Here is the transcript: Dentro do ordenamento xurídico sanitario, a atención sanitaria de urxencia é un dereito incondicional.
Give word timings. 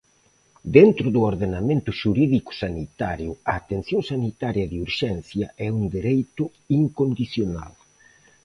Dentro 0.77 1.07
do 1.15 1.21
ordenamento 1.31 1.89
xurídico 1.99 2.51
sanitario, 2.63 3.31
a 3.51 3.53
atención 3.61 4.01
sanitaria 4.11 4.65
de 4.71 4.77
urxencia 4.87 5.45
é 5.65 5.67
un 5.79 5.83
dereito 5.95 6.43
incondicional. 6.81 7.73